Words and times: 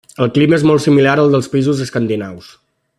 El 0.25 0.29
clima 0.37 0.57
és 0.57 0.63
molt 0.69 0.83
similar 0.85 1.13
al 1.19 1.31
dels 1.37 1.53
països 1.55 1.85
escandinaus. 1.89 2.53